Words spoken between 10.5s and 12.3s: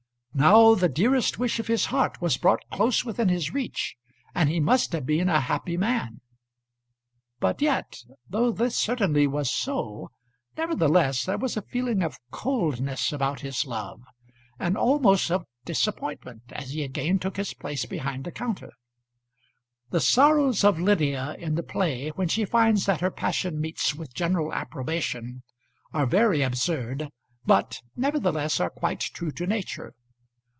nevertheless, there was a feeling of